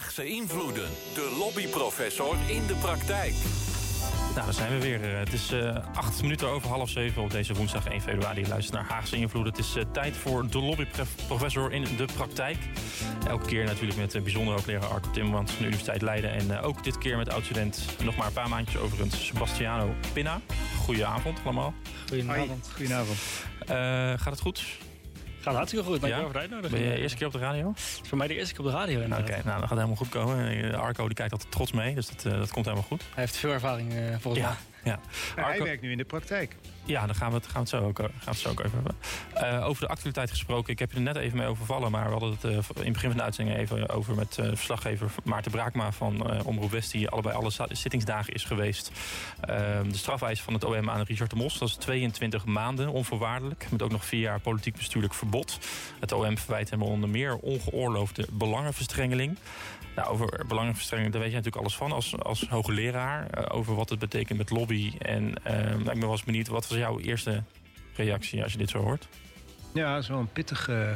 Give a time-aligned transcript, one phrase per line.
[0.00, 0.88] Haagse invloeden.
[1.14, 3.34] De lobbyprofessor in de praktijk.
[4.34, 5.04] Nou, daar zijn we weer.
[5.04, 8.40] Eh, het is uh, acht minuten over half zeven op deze woensdag 1 februari.
[8.40, 9.52] Je luistert naar Haagse invloeden.
[9.52, 12.56] Het is uh, tijd voor de lobbyprofessor in de praktijk.
[13.28, 16.32] Elke keer natuurlijk met uh, bijzonder hoogleraar Arco Timmermans van de Universiteit Leiden.
[16.32, 20.40] En ook dit keer met oud-student, nog maar een paar maandjes overigens, Sebastiano Pinna.
[20.78, 21.74] Goedenavond allemaal.
[22.08, 22.70] Goedenavond.
[22.74, 23.18] Goedenavond.
[24.20, 24.64] gaat het goed?
[25.40, 26.00] Gaat hartstikke goed.
[26.00, 26.24] Dankjewel ja?
[26.24, 26.82] voor de uitnodiging.
[26.82, 27.68] Ben je eerste keer op de radio?
[27.68, 29.96] Het is voor mij de eerste keer op de radio Oké, nou dan gaat helemaal
[29.96, 30.74] goed komen.
[30.74, 33.00] Arco die kijkt altijd trots mee, dus dat, dat komt helemaal goed.
[33.00, 34.48] Hij heeft veel ervaring uh, volgens ja.
[34.48, 34.69] mij.
[34.84, 35.00] Ja.
[35.34, 36.56] hij werkt nu in de praktijk.
[36.84, 38.60] Ja, daar gaan we het, gaan we het, zo, ook, gaan we het zo ook
[38.60, 38.96] even hebben.
[39.58, 40.72] Uh, over de actualiteit gesproken.
[40.72, 41.90] Ik heb je er net even mee overvallen.
[41.90, 44.46] Maar we hadden het uh, in het begin van de uitzending even over met uh,
[44.46, 46.92] verslaggever Maarten Braakma van Omroep West.
[46.92, 48.90] Die allebei alle zittingsdagen is geweest.
[49.40, 51.58] Ehm, de strafeis van het OM aan Richard de Mos.
[51.58, 53.66] Dat is 22 maanden onvoorwaardelijk.
[53.70, 55.58] Met ook nog vier jaar politiek bestuurlijk verbod.
[56.00, 59.38] Het OM verwijt hem onder meer ongeoorloofde belangenverstrengeling.
[60.00, 63.50] Nou, over belangenverstrengeling, daar weet je natuurlijk alles van als, als hoogleraar.
[63.50, 64.92] over wat het betekent met lobby.
[64.98, 67.42] En ehm, ik ben wel eens benieuwd, wat was jouw eerste
[67.94, 69.08] reactie als je dit zo hoort?
[69.74, 70.94] Ja, zo'n pittige,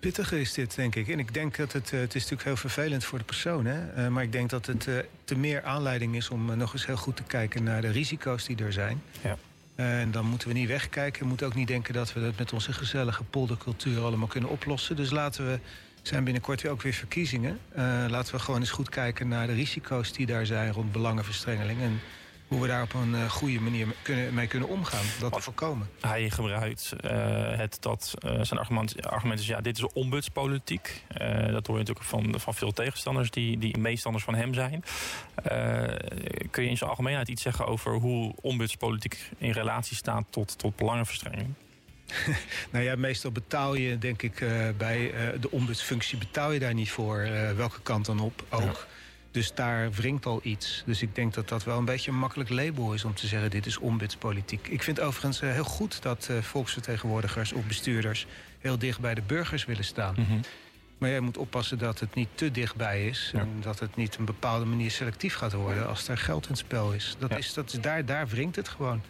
[0.00, 1.08] pittige is dit, denk ik.
[1.08, 3.66] En ik denk dat het, het is natuurlijk heel vervelend voor de persoon.
[3.66, 4.10] Hè?
[4.10, 4.88] maar ik denk dat het
[5.24, 8.56] te meer aanleiding is om nog eens heel goed te kijken naar de risico's die
[8.64, 9.02] er zijn.
[9.22, 9.36] Ja.
[9.74, 11.22] En dan moeten we niet wegkijken.
[11.22, 14.96] We moeten ook niet denken dat we dat met onze gezellige poldercultuur allemaal kunnen oplossen.
[14.96, 15.58] Dus laten we
[16.02, 17.58] zijn binnenkort ook weer verkiezingen.
[17.76, 21.80] Uh, laten we gewoon eens goed kijken naar de risico's die daar zijn rond belangenverstrengeling.
[21.80, 22.00] En
[22.48, 25.04] hoe we daar op een uh, goede manier kunnen, mee kunnen omgaan.
[25.20, 25.88] Dat te voorkomen.
[26.00, 27.10] Hij gebruikt uh,
[27.56, 31.04] het dat zijn argument, argument is: ja, dit is ombudspolitiek.
[31.50, 34.84] dat hoor je natuurlijk van, van veel tegenstanders die, die meestanders van hem zijn.
[36.50, 40.76] kun je in zijn algemeenheid iets zeggen over hoe ombudspolitiek in relatie staat tot, tot
[40.76, 41.54] belangenverstrengeling?
[42.72, 46.74] nou ja, meestal betaal je, denk ik, uh, bij uh, de ombudsfunctie betaal je daar
[46.74, 47.20] niet voor.
[47.20, 48.62] Uh, welke kant dan op ook.
[48.62, 48.86] Ja.
[49.30, 50.82] Dus daar wringt al iets.
[50.86, 53.50] Dus ik denk dat dat wel een beetje een makkelijk label is om te zeggen:
[53.50, 54.68] dit is ombudspolitiek.
[54.68, 58.26] Ik vind overigens heel goed dat volksvertegenwoordigers of bestuurders
[58.58, 60.14] heel dicht bij de burgers willen staan.
[60.18, 60.40] Mm -hmm.
[60.98, 63.30] Maar jij moet oppassen dat het niet te dichtbij is.
[63.32, 63.38] Ja.
[63.40, 66.50] En dat het niet op een bepaalde manier selectief gaat worden als er geld in
[66.50, 67.16] het spel is.
[67.18, 67.36] Dat Ja.
[67.36, 69.02] is, dat is daar, daar wringt het gewoon.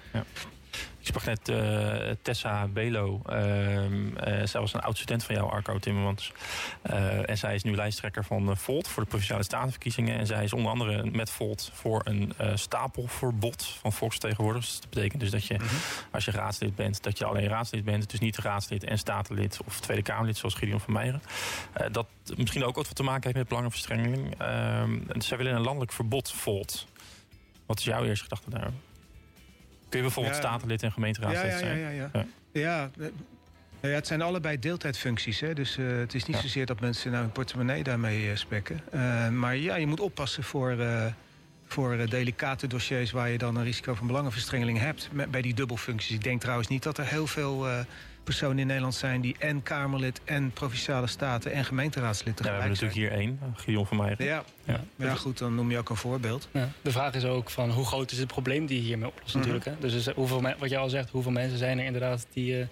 [1.02, 3.20] Ik sprak net eh, Tessa Belo.
[3.26, 6.32] Ehm, eh, zij was een oud-student van jou, Arco Timmermans.
[6.82, 10.18] Eh, en zij is nu lijsttrekker van Volt voor de Provinciale Statenverkiezingen.
[10.18, 14.70] En zij is onder andere met Volt voor een stapelverbod van volksvertegenwoordigers.
[14.70, 15.56] Dus dat betekent dus dat je,
[16.10, 18.10] als je raadslid bent, dat je alleen raadslid bent.
[18.10, 21.22] Dus niet raadslid en statenlid of Tweede Kamerlid, zoals Gideon van Meijeren.
[21.92, 22.06] Dat
[22.36, 24.34] misschien ook wat te maken heeft met belangenverstrengeling.
[24.38, 26.86] Ehm, zij willen een landelijk verbod, Volt.
[27.66, 28.78] Wat is jouw eerste gedachte daarover?
[29.92, 30.48] Kun je bijvoorbeeld Ja.
[30.48, 31.78] statenlid en gemeenteraadslid Ja, ja, ja, zijn?
[31.78, 32.10] ja, ja.
[32.12, 32.26] Ja.
[32.52, 32.90] Ja,
[33.80, 35.40] eh, ja, het zijn allebei deeltijdfuncties.
[35.40, 35.54] Hè?
[35.54, 38.80] Dus eh, het is niet zozeer dat mensen nou hun portemonnee daarmee eh, spekken.
[39.38, 40.76] Maar ja, je moet oppassen voor,
[41.66, 43.10] voor delicate dossiers...
[43.10, 46.14] waar je dan een risico van belangenverstrengeling hebt met, bij die dubbelfuncties.
[46.16, 47.66] Ik denk trouwens niet dat er heel veel
[48.24, 49.20] personen in Nederland zijn...
[49.20, 53.54] die en Kamerlid en Provinciale Staten en gemeenteraadslid Ja, we tegelijk hebben natuurlijk hier één,
[53.56, 54.26] Gideon van Meijeren.
[54.26, 54.44] Ja.
[54.64, 54.80] Ja.
[54.96, 55.06] Ja.
[55.06, 56.48] ja, goed, dan noem je ook een voorbeeld.
[56.52, 56.68] Ja.
[56.82, 59.36] De vraag is ook van hoe groot is het probleem die je hiermee oplost Mhm.
[59.38, 59.64] natuurlijk.
[59.64, 59.72] Hè?
[59.78, 62.60] Dus is, hoeveel wat jij al zegt, hoeveel mensen zijn er inderdaad die...
[62.60, 62.66] eh,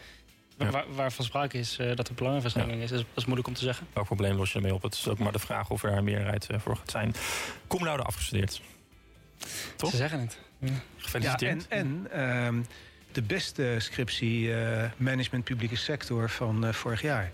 [0.58, 0.70] Ja.
[0.70, 2.90] waar, waarvan sprake is eh, dat er belangenverstrengeling is.
[2.90, 3.04] Dat is.
[3.08, 3.86] Dat is moeilijk om te zeggen.
[3.92, 4.82] Welk probleem los je ermee op?
[4.82, 7.14] Het is ook maar de vraag of er een meerderheid eh, voor gaat zijn.
[7.68, 8.60] Cum laude afgestudeerd.
[9.76, 9.90] Toch?
[9.90, 10.38] Ze zeggen het.
[10.58, 10.66] Ja.
[10.68, 11.68] Ja, Gefeliciteerd.
[11.68, 12.10] en en
[12.44, 12.60] ehm,
[13.12, 17.30] de beste scriptie eh, management publieke sector van eh, vorig jaar.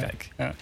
[0.00, 0.54] Kijk, Ja.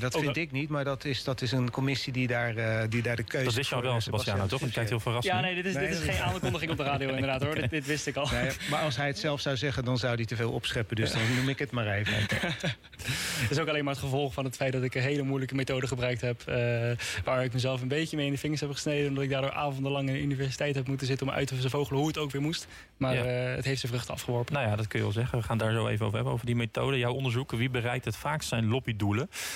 [0.00, 3.02] dat, vind ik niet, maar dat is, dat is een commissie die daar, eh, die
[3.02, 4.60] daar de keuze dat wist je al voor, wel, eh, Sebastiano, toch?
[4.60, 5.24] Je kijkt heel verrast.
[5.26, 7.54] Ja, nee, dit is, Nee, dit is geen is- aankondiging op de radio inderdaad hoor.
[7.54, 8.28] Dit, dit wist ik al.
[8.30, 10.96] Nee, maar als hij het zelf zou zeggen, dan zou hij te veel opscheppen.
[10.96, 12.12] Dus dan noem ik het maar even.
[13.42, 15.54] Het is ook alleen maar het gevolg van het feit dat ik een hele moeilijke
[15.54, 16.40] methode gebruikt heb.
[16.46, 16.90] eh,
[17.24, 19.08] waar ik mezelf een beetje mee in de vingers heb gesneden.
[19.08, 22.08] Omdat ik daardoor avondenlang in de universiteit heb moeten zitten om uit te vogelen hoe
[22.08, 22.66] het ook weer moest.
[22.96, 23.22] Maar Ja.
[23.24, 24.54] eh, het heeft zijn vruchten afgeworpen.
[24.54, 25.38] Nou ja, dat kun je wel zeggen.
[25.38, 26.98] We gaan daar zo even over hebben, over die methode.
[26.98, 28.66] Jouw onderzoek, wie bereikt het vaakst zijn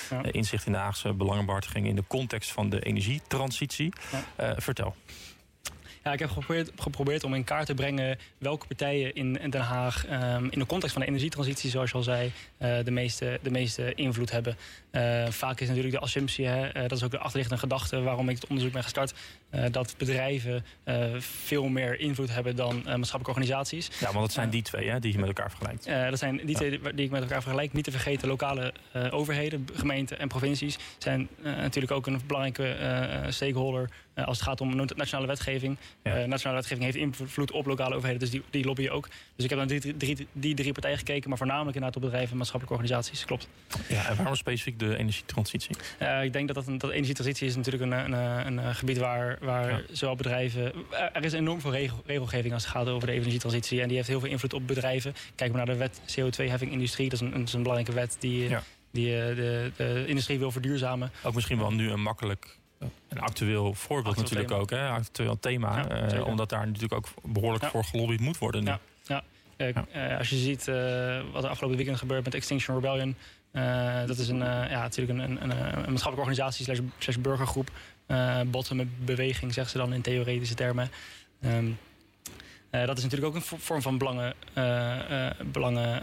[0.09, 0.23] Ja.
[0.23, 3.93] Eh, inzicht in de Haagse belangenbehartiging in de context van de energietransitie.
[4.11, 4.23] Ja.
[4.35, 4.95] Eh, vertel.
[6.07, 9.61] Ja, ik heb geprobeerd, geprobeerd om in kaart te brengen welke partijen in, in Den
[9.61, 13.39] Haag ehm, in de context van de energietransitie, zoals je al zei, eh, de, meeste,
[13.41, 14.57] de meeste invloed hebben.
[14.97, 18.29] Eh, vaak is natuurlijk de assumptie, hè, eh, dat is ook de achterliggende gedachte waarom
[18.29, 19.13] ik het onderzoek ben gestart,
[19.49, 20.65] eh, dat bedrijven
[21.17, 23.89] veel meer invloed hebben dan maatschappelijke organisaties.
[23.99, 25.85] Ja, want het zijn die twee hè, die je met elkaar vergelijkt.
[25.85, 27.73] Dat zijn die twee die ik met elkaar vergelijk.
[27.73, 28.73] Niet te vergeten, lokale
[29.09, 34.61] overheden, gemeenten en provincies zijn natuurlijk ook een belangrijke eh, stakeholder eh, als het gaat
[34.61, 35.77] om nationale wetgeving.
[36.03, 36.25] Ja.
[36.25, 39.07] Nationale wetgeving heeft invloed op lokale overheden, dus die, die lobbyen ook.
[39.35, 42.31] Dus ik heb naar die, drie, die drie partijen gekeken, maar voornamelijk inderdaad op bedrijven
[42.31, 43.25] en maatschappelijke organisaties.
[43.25, 43.47] Klopt.
[43.87, 45.75] Ja, en waarom specifiek de de energietransitie?
[46.01, 49.69] Uh, ik denk dat, dat, dat energietransitie is natuurlijk een, een, een, gebied waar, waar
[49.69, 49.81] ja.
[49.91, 50.73] zowel bedrijven...
[51.13, 53.81] Er is enorm veel regel, regelgeving als het gaat over de energietransitie.
[53.81, 55.15] En die heeft heel veel invloed op bedrijven.
[55.35, 57.09] Kijk maar naar de wet CO2-heffing industrie.
[57.09, 58.63] Dat is een, een, belangrijke wet die, ja.
[58.91, 61.11] die de, de industrie wil verduurzamen.
[61.23, 62.57] Ook misschien wel nu een makkelijk
[63.07, 64.89] een actueel voorbeeld natuurlijk ook, hè?
[64.89, 65.85] actueel thema.
[65.89, 68.63] Ja, uh, omdat daar natuurlijk ook behoorlijk voor gelobbyd moet worden.
[68.63, 68.69] Nu.
[69.03, 69.23] Ja,
[69.57, 69.85] ja.
[69.95, 70.65] Uh, als je ziet
[71.31, 73.15] wat er afgelopen weekend gebeurt met Extinction Rebellion.
[74.07, 77.69] Dat is een, ja, natuurlijk een, een, een, maatschappelijke organisatie slash, slash burgergroep.
[78.45, 80.89] bottom beweging, zeggen ze dan in theoretische termen.
[81.45, 81.77] Um,
[82.71, 84.63] uh, dat is natuurlijk ook een vorm van belangen, uh,
[85.11, 86.01] uh, belangen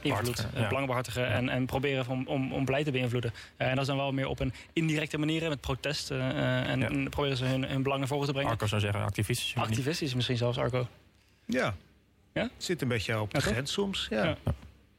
[0.00, 0.66] invloed, ja.
[0.66, 3.32] belangenbehartigen en, en proberen om, om, om beleid te beïnvloeden.
[3.56, 6.64] en dat is dan wel meer op een indirecte manier met protest en, ja.
[6.64, 8.50] en, proberen ze hun, hun belangen voor te brengen.
[8.50, 9.54] Arco zou zeggen activistisch.
[9.56, 10.88] Activistisch misschien zelfs, Arco.
[11.46, 11.74] Ja,
[12.32, 12.50] ja?
[12.56, 14.06] zit een beetje op de grens soms.
[14.10, 14.36] Ja.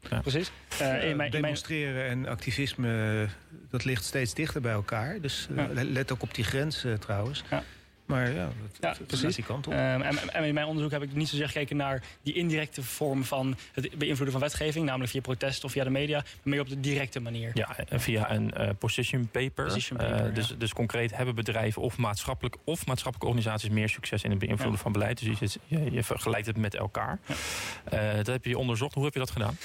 [0.09, 0.19] Ja.
[0.19, 0.51] Precies.
[0.81, 3.27] Uh, mijn, demonstreren en activisme,
[3.69, 5.21] dat ligt steeds dichter bij elkaar.
[5.21, 7.43] Dus uh, let ook op die grens trouwens.
[7.49, 7.63] Ja.
[8.05, 8.49] Maar ja,
[8.79, 9.35] dat, ja, precies.
[9.35, 9.73] die kant op.
[9.73, 13.23] Um, en, en, in mijn onderzoek heb ik niet zozeer gekeken naar die indirecte vorm
[13.23, 16.69] van het beïnvloeden van wetgeving, namelijk via protest of via de media, maar meer op
[16.69, 17.51] de directe manier.
[17.53, 19.65] Ja, via een uh, position paper.
[19.65, 20.55] Position paper uh, dus, ja.
[20.55, 24.81] dus concreet hebben bedrijven of maatschappelijk of maatschappelijke organisaties meer succes in het beïnvloeden ja.
[24.81, 25.19] van beleid.
[25.19, 27.19] Dus je, je, je, vergelijkt het met elkaar.
[27.93, 28.93] Uh, dat heb je onderzocht.
[28.93, 29.57] Hoe heb je dat gedaan?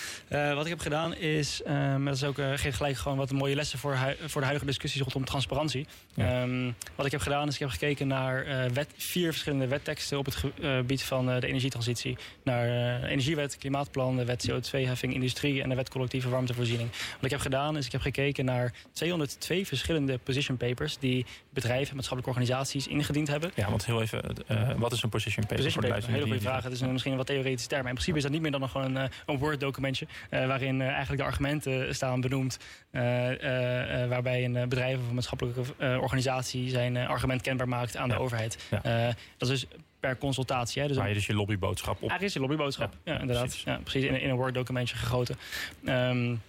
[0.55, 3.79] wat ik heb gedaan is, um, dat is ook geeft gelijk gewoon wat mooie lessen
[3.79, 5.87] voor, voor de huidige discussies rondom transparantie.
[6.17, 9.67] Um, wat ik heb gedaan is, ik heb gekeken naar naar uh, wet, vier verschillende
[9.67, 12.17] wetteksten op het gebied van uh, de energietransitie.
[12.45, 16.91] Naar energiewet, klimaatplan, de wet CO2-heffing, industrie en de wet collectieve warmtevoorziening.
[16.91, 21.95] Wat ik heb gedaan is, ik heb gekeken naar 202 verschillende position papers die bedrijven,
[21.95, 23.51] maatschappelijke organisaties ingediend hebben.
[23.55, 24.21] Ja, want heel even,
[24.77, 25.65] wat is een position paper?
[25.65, 26.63] Position paper, een hele goede vraag.
[26.63, 27.81] Het is een, misschien een wat theoretische term.
[27.81, 31.23] Maar in principe is dat niet meer dan nog gewoon een, een Word-documentje waarin eigenlijk
[31.23, 32.59] de argumenten staan benoemd.
[34.09, 35.63] waarbij een bedrijf of een maatschappelijke
[36.01, 38.59] organisatie zijn argument kenbaar maakt aan de overheid.
[38.87, 39.07] Uh,
[39.37, 39.67] dat is dus
[40.01, 40.83] per consultatie.
[40.83, 40.89] Hè.
[40.89, 42.09] Dus maar je dus je lobbyboodschap op.
[42.09, 43.45] Eigenlijk is je lobbyboodschap, ja, ja inderdaad.
[43.45, 45.37] Precies, ja, precies in, in, een Word-documentje gegoten.
[45.85, 46.43] Um,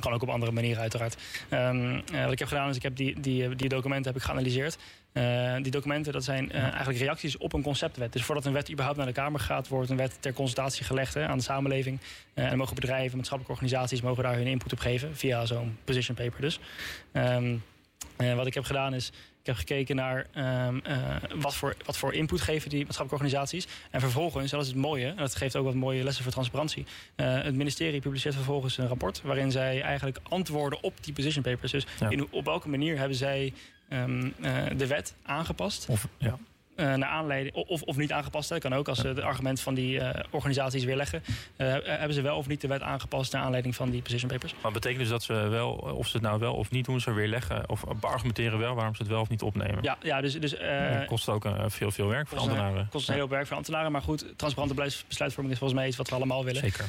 [0.00, 1.16] kan ook op andere manieren uiteraard.
[1.50, 4.26] Um, uh, wat ik heb gedaan is, ik heb die, die, die documenten heb ik
[4.26, 4.78] geanalyseerd.
[5.12, 8.12] Uh, die documenten dat zijn uh, eigenlijk reacties op een conceptwet.
[8.12, 11.14] Dus voordat een wet überhaupt naar de Kamer gaat, wordt een wet ter consultatie gelegd
[11.14, 11.98] hè, aan de samenleving.
[12.34, 16.40] En mogen bedrijven, maatschappelijke organisaties mogen daar hun input op geven, via zo'n position paper
[16.40, 16.60] dus.
[17.12, 17.62] Um,
[18.16, 19.12] wat ik heb gedaan is,
[19.42, 20.26] ik heb gekeken naar
[20.66, 23.66] um, uh, wat, voor, wat voor input geven die maatschappelijke organisaties.
[23.90, 26.86] En vervolgens, dat is het mooie, en dat geeft ook wat mooie lessen voor transparantie.
[27.16, 31.72] Uh, het ministerie publiceert vervolgens een rapport waarin zij eigenlijk antwoorden op die position papers.
[31.72, 32.10] Dus ja.
[32.10, 33.52] in, op welke manier hebben zij
[33.88, 35.86] um, uh, de wet aangepast?
[35.88, 36.38] Of, ja.
[36.76, 38.48] Uh, naar aanleiding, of, of niet aangepast.
[38.48, 41.22] Dat kan ook als ze het argument van die uh, organisaties weerleggen.
[41.56, 44.54] Uh, hebben ze wel of niet de wet aangepast naar aanleiding van die position papers?
[44.62, 47.12] Maar betekent dus dat ze wel, of ze het nou wel of niet doen, ze
[47.12, 49.78] weerleggen of beargumenteren wel waarom ze het wel of niet opnemen?
[49.82, 50.40] Ja, ja dus.
[50.40, 50.56] dus
[51.06, 52.78] kost ook veel, veel werk voor ambtenaren.
[52.78, 53.92] Het kost een heel veel werk voor ambtenaren.
[53.92, 56.60] Maar goed, transparante besluitvorming is volgens mij iets wat we allemaal willen.
[56.60, 56.84] Zeker.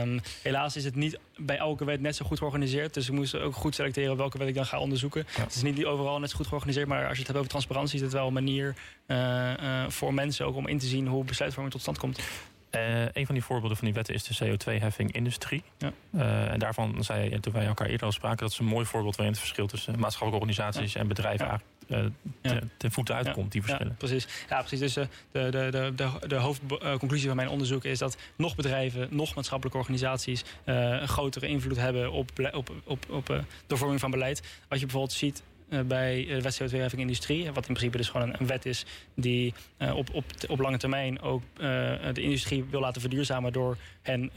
[0.00, 2.94] Um, helaas is het niet bij elke wet net zo goed georganiseerd.
[2.94, 5.26] Dus we moesten ook goed selecteren welke wet ik dan ga onderzoeken.
[5.36, 5.42] Ja.
[5.42, 6.88] Het is niet overal net zo goed georganiseerd.
[6.88, 8.74] Maar als je het hebt over transparantie, is het wel een manier
[9.88, 12.18] voor mensen ook om in te zien hoe besluitvorming tot stand komt.
[12.76, 15.62] Uh, een van die voorbeelden van die wetten is de CO2-heffing industrie.
[15.78, 15.92] Ja.
[16.10, 18.86] Uh, en daarvan zei je, toen wij elkaar eerder al spraken, dat is een mooi
[18.86, 21.00] voorbeeld waarin het verschil tussen maatschappelijke organisaties ja.
[21.00, 22.10] en bedrijven ja.
[22.42, 23.96] uh, ten, voeten uitkomt, die verschillen.
[23.96, 24.28] precies.
[24.48, 24.78] Ja, precies.
[24.80, 29.34] Dus de, de, de, de, de hoofdconclusie van mijn onderzoek is dat nog bedrijven, nog
[29.34, 34.42] maatschappelijke organisaties een grotere invloed hebben op, op, op, op de vorming van beleid.
[34.68, 35.42] Wat je bijvoorbeeld ziet
[35.86, 37.44] bij de wet CO2-heffing industrie.
[37.44, 41.20] Wat in principe dus gewoon een, wet is die uh, op, op, op lange termijn
[41.20, 41.42] ook
[42.12, 44.30] de industrie wil laten verduurzamen door hen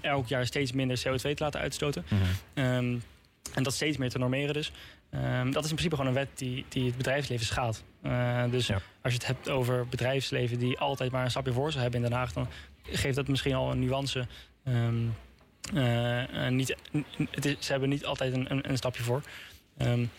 [0.00, 2.04] elk jaar steeds minder CO2 te laten uitstoten.
[2.08, 2.64] Mm -hmm.
[2.64, 3.02] um,
[3.54, 4.72] en dat steeds meer te normeren dus.
[5.14, 7.84] Um, dat is in principe gewoon een wet die, die het bedrijfsleven schaadt.
[8.50, 8.74] dus ja.
[9.02, 12.08] als je het hebt over bedrijfsleven die altijd maar een stapje voor ze hebben in
[12.08, 12.48] Den Haag, dan
[12.82, 14.26] geeft dat misschien al een nuance.
[14.64, 15.14] Um,
[16.48, 16.76] niet,
[17.30, 19.22] het is, ze hebben niet altijd een, een, een stapje voor.
[19.78, 20.10] Um,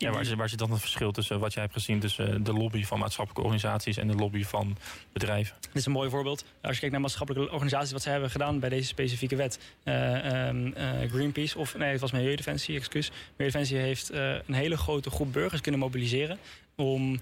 [0.00, 2.84] ja, waar, waar zit dan het verschil tussen wat jij hebt gezien tussen de lobby
[2.84, 4.76] van maatschappelijke organisaties en de lobby van
[5.12, 5.56] bedrijven?
[5.60, 6.44] Dit is een mooi voorbeeld.
[6.60, 9.58] Als je kijkt naar maatschappelijke organisaties, wat ze hebben gedaan bij deze specifieke wet.
[9.84, 13.10] Uh, um, uh, Greenpeace, of nee, het was Milieudefensie, excuus.
[13.36, 14.10] Milieudefensie heeft
[14.46, 16.38] een hele grote groep burgers kunnen mobiliseren
[16.76, 17.20] om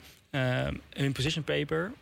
[0.91, 1.93] hun position paper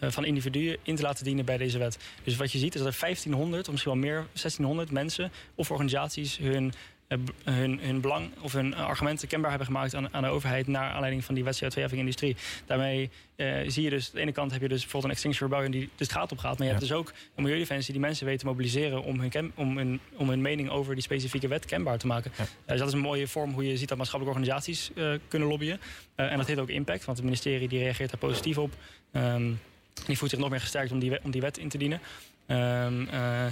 [0.00, 1.98] van individuen in te laten dienen bij deze wet.
[2.24, 5.70] Dus wat je ziet is dat er 1500 of misschien wel meer, 1600 mensen of
[5.70, 6.72] organisaties hun
[7.44, 11.24] hun, hun belang of hun argumenten kenbaar hebben gemaakt aan, aan de overheid naar aanleiding
[11.24, 12.36] van die wet CO2-industrie.
[12.66, 13.10] Daarmee
[13.66, 15.90] zie je dus, aan de ene kant heb je dus bijvoorbeeld een Extinction Rebellion die
[15.96, 18.40] dus het gaat op gaat, maar je hebt dus ook een milieudefensie die mensen weten
[18.40, 22.06] te mobiliseren om hun, om, hun, om hun mening over die specifieke wet kenbaar te
[22.06, 22.32] maken.
[22.66, 24.90] dus dat is een mooie vorm hoe je ziet dat maatschappelijke organisaties
[25.28, 25.80] kunnen lobbyen.
[26.14, 28.72] en dat heeft ook impact, want het ministerie die reageert daar positief op.
[29.12, 29.60] Um,
[30.06, 32.00] die voelt zich nog meer gesterkt om die, wet, om die wet in te dienen.
[32.48, 33.44] Um, uh,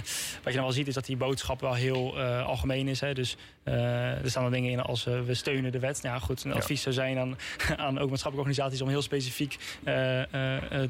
[0.43, 2.99] wat je dan wel ziet is dat die boodschap wel heel uh, algemeen is.
[2.99, 3.13] Hè.
[3.13, 6.01] Dus uh, er staan er dingen in als we steunen de wet.
[6.01, 7.37] Nou ja, goed, een advies zou zijn aan,
[7.85, 9.57] aan ook maatschappelijke organisaties om heel specifiek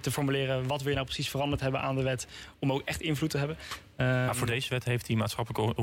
[0.01, 2.27] te formuleren wat we nou precies veranderd hebben aan de wet.
[2.59, 3.57] Om ook echt invloed te hebben.
[3.97, 5.75] maar voor deze wet heeft die maatschappelijke,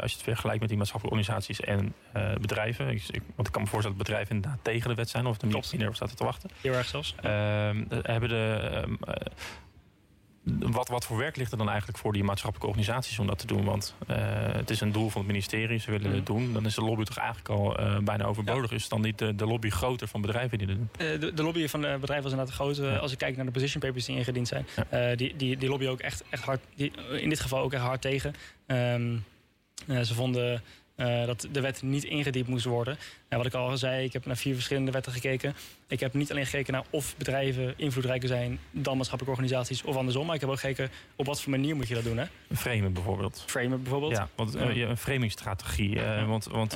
[0.00, 1.94] als je het vergelijkt met die maatschappelijke organisaties en
[2.40, 2.86] bedrijven.
[3.34, 5.88] Want ik kan me voorstellen dat bedrijven inderdaad tegen de wet zijn of de minister
[5.88, 6.50] of staat te wachten.
[6.60, 7.14] Heel erg zelfs.
[7.22, 8.82] Ehm, hebben de
[10.44, 13.46] wat, wat voor werk ligt er dan eigenlijk voor die maatschappelijke organisaties om dat te
[13.46, 13.64] doen?
[13.64, 14.16] Want uh,
[14.52, 16.52] het is een doel van het ministerie, ze willen het doen.
[16.52, 18.70] Dan is de lobby toch eigenlijk al uh, bijna overbodig.
[18.70, 18.76] Ja.
[18.76, 20.88] Is dan niet de, de, lobby groter van bedrijven die dit doen?
[21.00, 22.76] Uh, de, de, lobby van de bedrijven was inderdaad groot.
[22.76, 22.96] Ja.
[22.96, 24.66] Als ik kijk naar de position papers die ingediend zijn.
[24.90, 25.14] Ja.
[25.14, 28.00] die, die, die lobby ook echt, echt hard, die, in dit geval ook echt hard
[28.00, 28.34] tegen.
[28.66, 29.24] Um,
[29.86, 30.62] ze vonden
[30.96, 32.98] uh, dat de wet niet ingediept moest worden.
[33.34, 35.54] En wat ik al zei, ik heb naar vier verschillende wetten gekeken.
[35.88, 40.26] Ik heb niet alleen gekeken naar of bedrijven invloedrijker zijn dan maatschappelijke organisaties of andersom.
[40.26, 42.16] Maar ik heb ook gekeken op wat voor manier moet je dat doen.
[42.16, 42.24] Hè?
[42.54, 43.44] Framen bijvoorbeeld.
[43.46, 44.12] Framen bijvoorbeeld.
[44.12, 45.94] Ja, want uh, een framingstrategie.
[45.96, 46.72] Uh, want want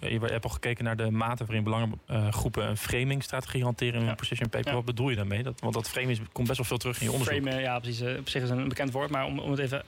[0.00, 4.48] je hebt al gekeken naar de mate waarin belangengroepen een framingstrategie hanteren in een position
[4.48, 4.68] paper.
[4.68, 4.74] Ja.
[4.74, 5.42] Wat bedoel je daarmee?
[5.42, 7.42] Dat, want dat framing komt best wel veel terug in je onderzoek.
[7.42, 8.18] Framen, ja precies.
[8.18, 9.10] op zich is een bekend woord.
[9.10, 9.82] Maar om, om het even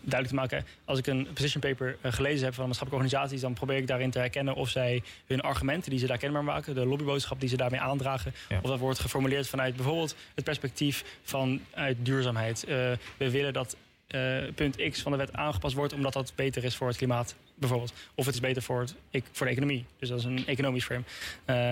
[0.00, 0.66] duidelijk te maken.
[0.84, 3.40] Als ik een position paper gelezen heb van maatschappelijke organisaties.
[3.40, 6.74] Dan probeer ik daarin te herkennen of zij hun argumenten die ze daar kenbaar maken.
[6.74, 8.34] De lobbyboodschap die ze daarmee aandragen.
[8.48, 8.58] Ja.
[8.62, 12.64] Of dat wordt geformuleerd vanuit bijvoorbeeld het perspectief van uit duurzaamheid.
[12.68, 12.74] Uh,
[13.16, 13.76] we willen dat
[14.08, 17.34] uh, punt X van de wet aangepast wordt omdat dat beter is voor het klimaat,
[17.54, 17.92] bijvoorbeeld.
[18.14, 18.94] Of het is beter voor, het,
[19.32, 19.84] voor de economie.
[19.98, 21.02] Dus dat is een economisch frame.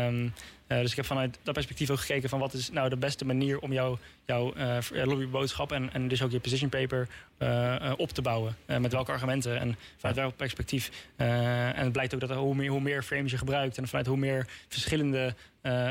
[0.08, 0.32] Um,
[0.72, 3.24] uh, dus ik heb vanuit dat perspectief ook gekeken van wat is nou de beste
[3.24, 8.10] manier om jou, jouw uh, lobbyboodschap en, en dus ook je position paper uh, op
[8.10, 8.56] te bouwen.
[8.66, 10.90] met welke argumenten en vanuit welk perspectief.
[11.16, 14.06] en het blijkt ook dat er hoe meer, hoe meer frames je gebruikt en vanuit
[14.06, 15.34] hoe meer verschillende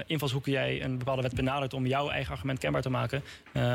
[0.06, 3.24] invalshoeken jij een bepaalde wet benadert om jouw eigen argument kenbaar te maken,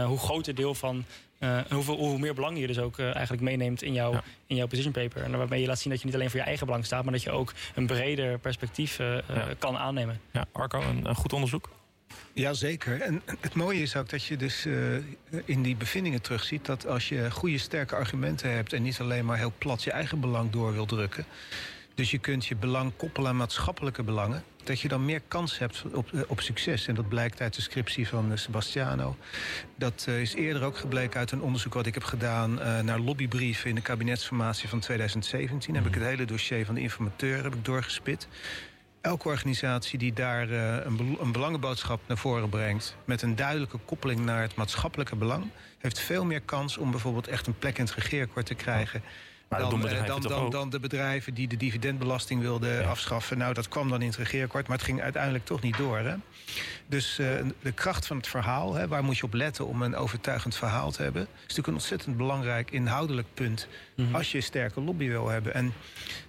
[0.07, 1.05] hoe groter deel van
[1.41, 4.23] uh, hoeveel, hoe meer belang je dus ook uh, eigenlijk meeneemt in, jou, ja.
[4.47, 5.23] in jouw position paper.
[5.23, 7.13] En waarmee je laat zien dat je niet alleen voor je eigen belang staat, maar
[7.13, 9.49] dat je ook een breder perspectief uh, ja.
[9.59, 10.21] kan aannemen.
[10.31, 11.69] Ja, Arco, een, een goed onderzoek.
[12.33, 13.01] Jazeker.
[13.01, 14.97] En het mooie is ook dat je dus uh,
[15.45, 16.67] in die bevindingen terugziet...
[16.67, 18.73] dat als je goede, sterke argumenten hebt...
[18.73, 21.25] en niet alleen maar heel plat je eigen belang door wil drukken...
[21.95, 24.45] dus je kunt je belang koppelen aan maatschappelijke belangen...
[24.65, 26.87] dat je dan meer kans hebt op, op succes.
[26.87, 29.17] En dat blijkt uit de scriptie van uh, Sebastiano.
[29.77, 32.55] Dat is eerder ook gebleken uit een onderzoek wat ik heb gedaan...
[32.85, 35.71] naar lobbybrieven in de kabinetsformatie van 2017.
[35.71, 35.77] Mm.
[35.77, 38.29] Heb ik het hele dossier van de informateur heb ik doorgespit
[39.07, 42.97] elke organisatie die daar uh, een, een, belangenboodschap naar voren brengt...
[43.05, 45.45] met een duidelijke koppeling naar het maatschappelijke belang...
[45.79, 49.03] heeft veel meer kans om bijvoorbeeld echt een plek in het regeerakkoord te krijgen...
[49.49, 52.89] dan, dan, dan, dan, dan, de bedrijven die de dividendbelasting wilden ja.
[52.89, 53.39] afschaffen.
[53.39, 55.99] Nou, dat kwam dan in het regeerakkoord, maar het ging uiteindelijk toch niet door.
[55.99, 56.15] Hè?
[56.87, 57.29] Dus uh,
[57.63, 60.91] de kracht van het verhaal, hè, waar moet je op letten om een overtuigend verhaal
[60.91, 61.23] te hebben...
[61.23, 63.69] is natuurlijk een ontzettend belangrijk inhoudelijk punt...
[63.97, 64.15] Mm -hmm.
[64.15, 65.55] als je een sterke lobby wil hebben.
[65.55, 65.73] En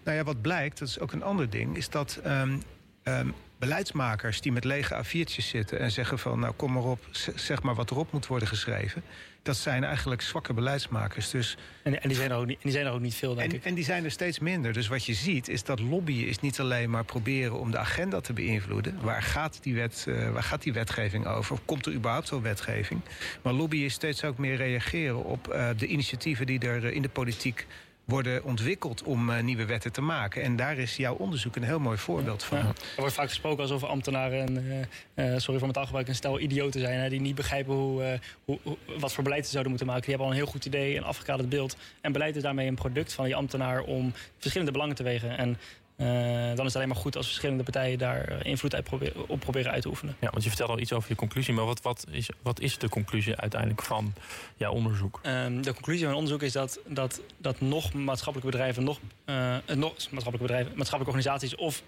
[0.04, 1.78] nou ja, wat blijkt, dat is ook een ander ding...
[1.78, 2.62] is dat um,
[3.08, 6.40] um, beleidsmakers die met lege A4'tjes zitten en zeggen van...
[6.40, 7.00] nou kom maar op,
[7.36, 9.04] zeg maar wat erop moet worden geschreven...
[9.44, 11.30] dat zijn eigenlijk zwakke beleidsmakers.
[11.30, 13.52] Dus, en, en, die, zijn er ook niet, die zijn er ook niet veel, denk
[13.52, 13.66] en, ik.
[13.66, 14.74] En die zijn er steeds minder.
[14.74, 17.60] Dus wat je ziet is dat lobbyen is niet alleen maar proberen...
[17.60, 19.00] om de agenda te beïnvloeden.
[19.02, 21.54] Waar gaat die, wet, uh, waar gaat die wetgeving over?
[21.54, 23.02] Of komt er überhaupt wel wetgeving?
[23.42, 26.46] Maar lobbyen is steeds ook meer reageren op uh, de initiatieven...
[26.46, 27.68] die er uh, in de politiek
[28.08, 30.44] worden ontwikkeld om uh, nieuwe wetten te maken.
[30.44, 32.58] En daar is jouw onderzoek een heel mooi voorbeeld van.
[32.58, 37.00] Er wordt vaak gesproken alsof ambtenaren, uh, sorry voor mijn taalgebruik, een stel idioten zijn.
[37.00, 38.60] Hè, die niet begrijpen hoe, hoe,
[39.00, 40.06] wat voor beleid ze zouden moeten maken.
[40.06, 41.78] Die hebben al een heel goed idee, een afgekaderd beeld.
[42.02, 45.38] En beleid is daarmee een product van die ambtenaar om verschillende belangen te wegen.
[45.38, 45.58] En
[45.98, 49.40] uh, dan is het alleen maar goed als verschillende partijen daar invloed uit proberen, op
[49.40, 50.16] proberen uit te oefenen.
[50.20, 52.78] Ja, want je vertelt al iets over je conclusie, maar wat, wat, is, wat is
[52.78, 54.14] de conclusie uiteindelijk van
[54.56, 55.20] jouw onderzoek?
[55.24, 59.56] Um, de conclusie van mijn onderzoek is dat, dat, dat nog maatschappelijke bedrijven, nog, uh,
[59.76, 61.84] nog maatschappelijke bedrijven, maatschappelijke organisaties of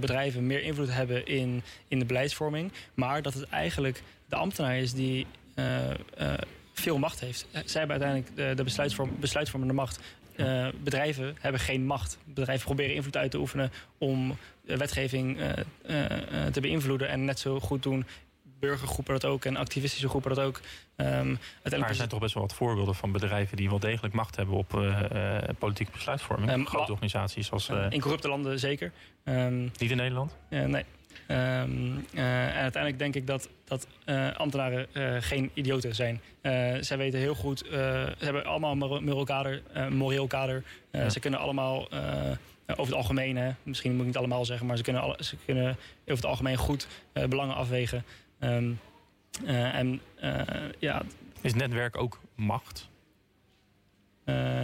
[0.00, 4.92] bedrijven meer invloed hebben in, in de beleidsvorming, maar dat het eigenlijk de ambtenaar is
[4.92, 5.26] die
[6.72, 7.46] veel macht heeft.
[7.50, 9.98] Zij hebben uiteindelijk de, de besluitvorm, besluitvormende macht.
[10.38, 12.18] Uh, bedrijven hebben geen macht.
[12.24, 15.48] Bedrijven proberen invloed uit te oefenen om de wetgeving uh,
[15.86, 18.06] uh, te beïnvloeden en net zo goed doen
[18.58, 20.60] burgergroepen dat ook en activistische groepen dat ook.
[20.96, 24.36] Um, maar er zijn toch best wel wat voorbeelden van bedrijven die wel degelijk macht
[24.36, 25.02] hebben op uh,
[25.58, 26.52] politieke besluitvorming.
[26.52, 27.68] Um, Grote organisaties zoals.
[27.68, 28.92] Uh, in corrupte landen zeker.
[29.24, 30.36] Um, Niet in Nederland?
[30.48, 30.84] nee.
[31.30, 36.20] Um, uh, en uiteindelijk denk ik dat, dat uh, ambtenaren uh, geen idioten zijn.
[36.80, 39.62] zij weten heel goed, ze hebben allemaal een moreel kader.
[39.90, 40.62] moreel kader.
[40.92, 41.08] Ja.
[41.08, 41.88] Ze kunnen allemaal
[42.66, 45.36] over het algemeen, hè, misschien moet ik niet allemaal zeggen, maar ze kunnen, alle, ze
[45.44, 45.68] kunnen
[46.00, 46.86] over het algemeen goed
[47.28, 48.04] belangen afwegen.
[48.40, 48.80] Um,
[49.46, 50.00] en
[50.78, 51.02] ja.
[51.40, 52.88] Is netwerk ook macht?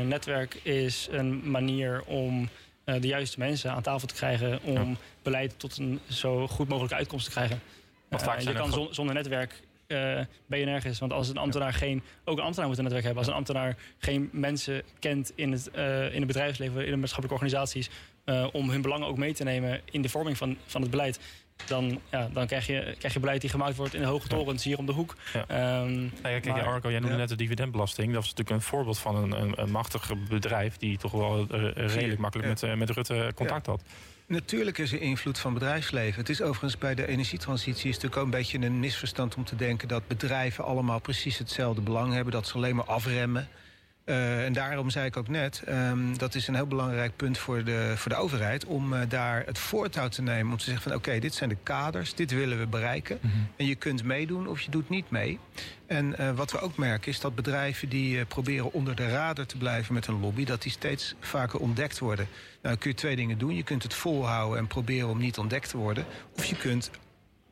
[0.05, 2.49] netwerk is een manier om
[2.85, 4.97] de juiste mensen aan tafel te krijgen om ja.
[5.23, 7.61] beleid tot een zo goed mogelijke uitkomst te krijgen.
[8.11, 10.99] Uh, je kan zon, zonder netwerk uh, ben je nergens.
[10.99, 12.03] Want als een ambtenaar geen.
[12.25, 13.23] Ook een ambtenaar moet een netwerk hebben.
[13.23, 15.67] Als een ambtenaar geen mensen kent in het,
[16.13, 17.91] in het bedrijfsleven, in de maatschappelijke organisaties.
[18.53, 21.19] om hun belangen ook mee te nemen in de vorming van, van het beleid
[21.67, 24.65] dan, ja, dan krijg, je, krijg je beleid die gemaakt wordt in de hoge torens
[24.65, 25.17] hier om de hoek.
[25.33, 25.81] Ja.
[25.83, 28.13] Um, ja, kijk, maar, Arco, jij noemde net de dividendbelasting.
[28.13, 30.77] Dat is natuurlijk een voorbeeld van een, een, een machtig bedrijf...
[30.77, 33.83] die toch wel redelijk makkelijk met, uh, met Rutte contact had.
[34.27, 36.21] Natuurlijk is er invloed van bedrijfsleven.
[36.21, 39.57] Het is overigens bij de energietransitie is natuurlijk ook een beetje een misverstand om te
[39.57, 43.49] denken dat bedrijven allemaal precies hetzelfde belang hebben, dat ze alleen maar afremmen.
[44.05, 47.65] Uh, en daarom zei ik ook net, um, dat is een heel belangrijk punt voor
[47.65, 48.65] de, voor de overheid...
[48.65, 50.93] om uh, daar het voortouw te nemen om te zeggen van...
[50.93, 53.19] oké, okay, dit zijn de kaders, dit willen we bereiken.
[53.21, 53.49] Mm -hmm.
[53.57, 55.39] En je kunt meedoen of je doet niet mee.
[55.87, 59.57] En uh, wat we ook merken is dat bedrijven die proberen onder de radar te
[59.57, 60.45] blijven met een lobby...
[60.45, 62.29] dat die steeds vaker ontdekt worden.
[62.63, 63.55] Nou, kun je twee dingen doen.
[63.55, 66.05] Je kunt het volhouden en proberen om niet ontdekt te worden.
[66.37, 66.91] Of je kunt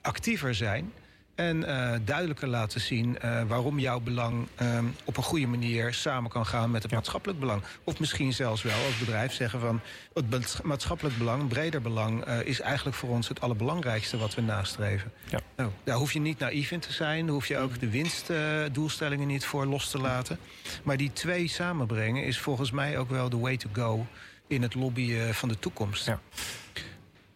[0.00, 0.92] actiever zijn
[1.34, 6.30] en uh, duidelijker laten zien uh, waarom jouw belang uh, op een goede manier samen
[6.30, 6.96] kan gaan met het ja.
[6.96, 7.62] maatschappelijk belang.
[7.84, 9.80] Of misschien zelfs wel als bedrijf zeggen van
[10.14, 15.12] het maatschappelijk belang, breder belang, uh, is eigenlijk voor ons het allerbelangrijkste wat we nastreven.
[15.28, 15.40] Ja.
[15.56, 19.26] Nou, daar hoef je niet naïef in te zijn, daar hoef je ook de winstdoelstellingen
[19.26, 20.38] niet voor los te laten.
[20.82, 24.06] Maar die twee samenbrengen is volgens mij ook wel de way to go
[24.46, 26.06] in het lobbyen van de toekomst.
[26.06, 26.20] Ja.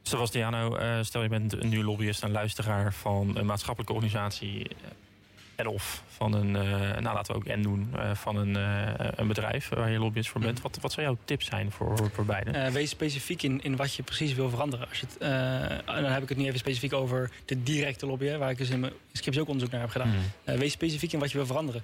[0.09, 4.67] Sebastiano, uh, stel je bent een nu lobbyist en luisteraar van een maatschappelijke organisatie
[5.55, 8.55] en of van een, uh, nou laten we ook en doen, van een,
[9.21, 10.61] een bedrijf waar je lobbyist voor bent.
[10.61, 12.71] Wat, wat zou jouw tips zijn voor, voor beide?
[12.71, 14.89] wees specifiek in, in wat je precies wil veranderen.
[14.89, 15.19] Als je het,
[15.87, 18.81] dan heb ik het nu even specifiek over de directe lobbyen, waar ik dus in
[18.81, 20.15] mijn scriptie ook onderzoek naar heb gedaan.
[20.45, 20.59] Mm.
[20.59, 21.83] wees specifiek in wat je wil veranderen.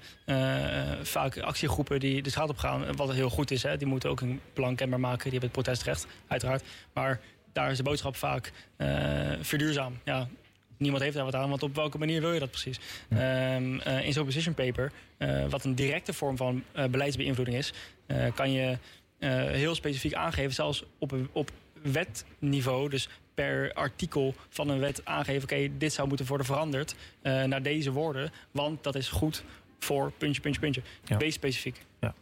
[1.03, 4.21] vaak actiegroepen die de straat op gaan, wat heel goed is, hè, die moeten ook
[4.21, 5.31] een belang kenbaar maken.
[5.31, 6.63] Die hebben het protestrecht, uiteraard.
[6.93, 7.21] Maar
[7.53, 9.99] daar is de boodschap vaak uh, verduurzaam.
[10.05, 10.29] Ja,
[10.77, 12.81] niemand heeft daar wat aan, want op welke manier wil je dat precies?
[13.09, 13.57] Ja.
[13.57, 17.73] Um, uh, in zo'n position paper, uh, wat een directe vorm van beleidsbeïnvloeding is,
[18.35, 18.79] kan je
[19.53, 21.51] heel specifiek aangeven, zelfs op, op
[21.83, 26.95] wetniveau, dus per artikel van een wet aangeven, oké, okay, dit zou moeten worden veranderd
[27.23, 29.45] naar deze woorden, want dat is goed
[29.79, 30.83] voor puntje, puntje, puntje.
[31.05, 31.17] Ja.
[31.17, 31.85] Wees specifiek.
[32.01, 32.15] Ja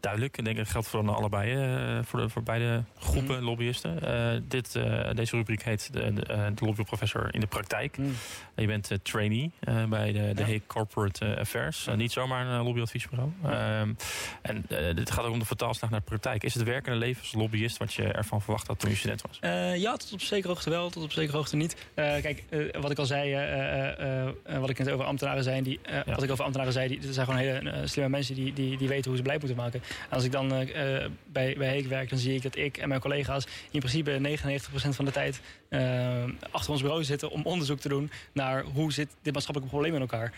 [0.00, 0.38] duidelijk.
[0.38, 3.44] Ik denk dat geldt voor allebei, uh, voor, de, voor beide groepen mm.
[3.44, 3.98] lobbyisten.
[4.04, 7.98] Uh, dit, uh, deze rubriek heet de, de, de lobbyprofessor in de praktijk.
[7.98, 8.14] Mm.
[8.56, 9.52] Je bent trainee
[9.88, 10.40] bij de, de ja.
[10.40, 11.88] Hague Corporate Affairs.
[11.96, 13.30] Niet zomaar een lobbyadviesbureau.
[13.44, 13.96] Um,
[14.42, 16.44] en dit gaat ook om de vertaalslag naar de praktijk.
[16.44, 19.38] Is het werkende leven als lobbyist wat je ervan verwacht had toen je student was?
[19.80, 21.76] ja, tot op zekere hoogte wel, tot op zekere hoogte niet.
[21.94, 22.44] kijk,
[22.80, 23.34] wat ik al zei,
[24.58, 27.26] wat ik net over ambtenaren zei, die, wat ik over ambtenaren zei, die, dat zijn
[27.26, 29.82] gewoon hele slimme mensen die, die, die weten hoe ze beleid moeten maken.
[30.10, 30.68] Als ik dan uh,
[31.26, 34.88] bij, bij Heek werk, dan zie ik dat ik en mijn collega's in principe 99%
[34.88, 39.08] van de tijd uh, achter ons bureau zitten om onderzoek te doen naar hoe zit
[39.22, 40.32] dit maatschappelijke probleem in elkaar.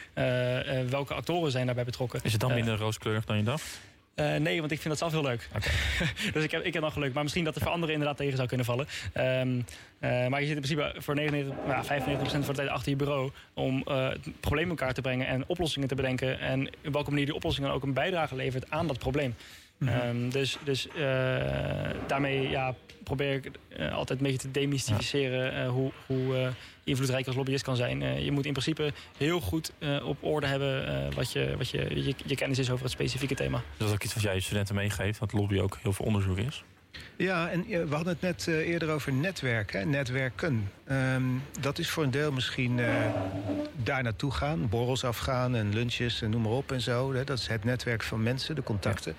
[0.88, 2.21] Welke actoren zijn daarbij betrokken.
[2.23, 3.81] Is het dan minder rooskleurig dan je dacht?
[4.16, 5.48] Uh, nee, want ik vind dat zelf heel leuk.
[5.57, 5.72] Okay.
[6.35, 7.12] dus ik heb, ik heb dan geluk.
[7.12, 8.87] Maar misschien dat er voor anderen inderdaad tegen zou kunnen vallen.
[9.14, 9.64] Um,
[10.01, 12.96] uh, maar je zit in principe voor 99, nou, 95% van de tijd achter je
[12.96, 13.31] bureau...
[13.55, 16.40] om uh, het probleem in elkaar te brengen en oplossingen te bedenken.
[16.40, 19.35] En op welke manier die oplossing dan ook een bijdrage levert aan dat probleem.
[19.83, 20.09] Mm -hmm.
[20.09, 20.88] um, dus dus
[22.07, 23.51] daarmee ja, probeer ik
[23.92, 25.66] altijd een beetje te demystificeren...
[25.66, 26.53] hoe, hoe
[26.85, 28.01] invloedrijk als lobbyist kan zijn.
[28.01, 31.71] Uh, je moet in principe heel goed uh, op orde hebben uh, wat, je, wat
[31.71, 33.62] je, je, je, kennis is over het specifieke thema.
[33.77, 36.38] Dat is ook iets wat jij je studenten meegeeft, dat lobby ook heel veel onderzoek
[36.38, 36.64] is?
[37.16, 40.70] Ja, en we hadden het net uh, eerder over netwerken, netwerken.
[40.90, 42.88] Um, dat is voor een deel misschien uh,
[43.83, 47.12] daar naartoe gaan, borrels afgaan en lunches en noem maar op en zo.
[47.12, 47.24] Hè.
[47.24, 49.14] Dat is het netwerk van mensen, de contacten.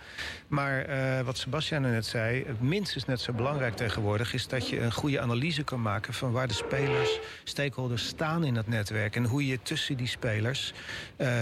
[0.47, 4.33] Maar uh, wat Sebastian net zei, minstens net zo belangrijk tegenwoordig...
[4.33, 8.53] is dat je een goede analyse kan maken van waar de spelers, stakeholders staan in
[8.53, 9.15] dat netwerk.
[9.15, 10.73] En hoe je tussen die spelers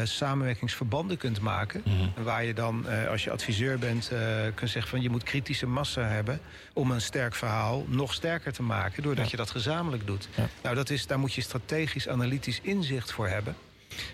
[0.04, 1.82] samenwerkingsverbanden kunt maken.
[1.86, 2.24] Mm -hmm.
[2.24, 4.12] Waar je dan, als je adviseur bent,
[4.56, 8.54] kunt zeggen van je moet kritische massa hebben hebben om een sterk verhaal nog sterker
[8.54, 10.30] te maken, doordat je dat gezamenlijk doet.
[10.64, 13.56] Nou, dat is, daar moet je strategisch, analytisch inzicht voor hebben.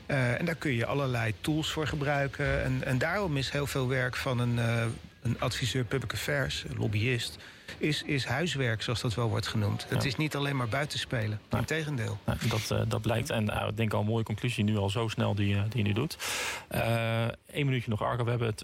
[0.07, 2.63] Uh, en daar kun je allerlei tools voor gebruiken.
[2.63, 4.85] En, en daarom is heel veel werk van een, uh,
[5.21, 7.37] een adviseur public affairs, een lobbyist,
[7.77, 9.85] is, is huiswerk, zoals dat wel wordt genoemd.
[9.89, 11.39] Het is niet alleen maar buitenspelen.
[11.49, 12.17] Nou, Integendeel.
[12.23, 13.29] Nou, dat, uh, dat blijkt.
[13.29, 15.77] En uh, ik denk al een mooie conclusie nu al zo snel die, uh, die
[15.77, 16.17] je nu doet.
[17.51, 18.23] Eén minuutje nog, Arco.
[18.23, 18.61] We hebben het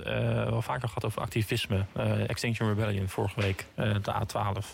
[0.49, 1.85] wel vaker gehad over activisme.
[2.27, 4.65] Extinction Rebellion vorige week, de A12.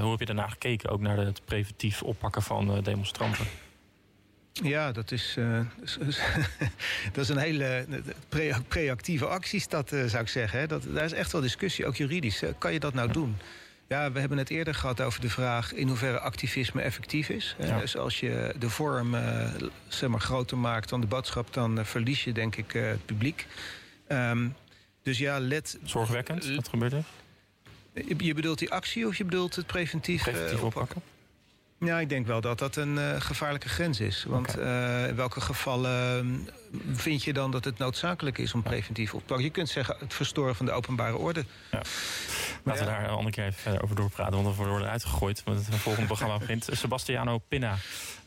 [0.00, 0.90] hoe heb je daarna gekeken?
[0.90, 3.46] Ook naar het preventief oppakken van demonstranten?
[4.52, 5.60] Ja, dat is, uh,
[7.12, 7.86] dat is een hele
[8.28, 10.58] pre preactieve actie, dat, uh, zou ik zeggen.
[10.58, 10.66] Hè.
[10.66, 12.42] Dat, daar is echt wel discussie, ook juridisch.
[12.58, 13.36] Kan je dat nou doen?
[13.88, 17.56] Ja, we hebben het eerder gehad over de vraag in hoeverre activisme effectief is.
[17.58, 17.78] Ja.
[17.78, 19.54] Dus als je de vorm uh,
[19.88, 23.46] zeg maar, groter maakt dan de boodschap, dan verlies je denk ik het publiek.
[24.08, 24.54] Um,
[25.02, 25.78] dus ja, let.
[25.84, 27.04] Zorgwekkend, wat gebeurt er?
[28.18, 31.02] Je bedoelt die actie of je bedoelt het preventief, preventief oppakken?
[31.84, 34.24] Ja, ik denk wel dat dat een uh, gevaarlijke grens is.
[34.24, 35.02] Want okay.
[35.02, 36.48] uh, in welke gevallen
[36.92, 39.44] vind je dan dat het noodzakelijk is om preventief op te pakken?
[39.44, 41.44] Je kunt zeggen het verstoren van de openbare orde.
[41.70, 41.82] Ja.
[42.62, 42.90] Laten ja.
[42.90, 45.42] we daar een andere keer even verder over doorpraten, want we worden uitgegooid.
[45.44, 46.68] Want het volgende programma begint.
[46.72, 47.76] Sebastiano Pinna,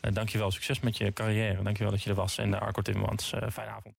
[0.02, 0.50] uh, dankjewel.
[0.50, 1.62] Succes met je carrière.
[1.62, 2.38] Dankjewel dat je er was.
[2.38, 3.92] En Arco Timmermans, fijne avond.